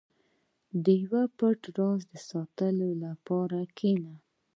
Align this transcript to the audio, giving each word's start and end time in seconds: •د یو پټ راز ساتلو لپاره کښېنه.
•د 0.83 0.85
یو 1.03 1.15
پټ 1.37 1.61
راز 1.77 2.03
ساتلو 2.29 2.89
لپاره 3.03 3.59
کښېنه. 3.77 4.13